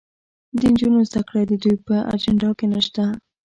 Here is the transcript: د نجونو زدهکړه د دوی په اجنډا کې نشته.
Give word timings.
د 0.59 0.61
نجونو 0.71 0.99
زدهکړه 1.09 1.41
د 1.47 1.53
دوی 1.63 1.75
په 1.87 1.95
اجنډا 2.13 2.49
کې 2.57 2.65
نشته. 2.73 3.03